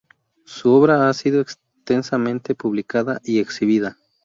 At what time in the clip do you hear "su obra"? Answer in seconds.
0.45-1.07